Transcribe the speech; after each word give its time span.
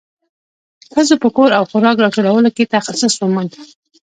ښځو 0.93 1.15
په 1.23 1.29
کور 1.35 1.49
او 1.57 1.63
خوراک 1.69 1.97
راټولولو 2.03 2.49
کې 2.55 2.71
تخصص 2.75 3.13
وموند. 3.17 3.51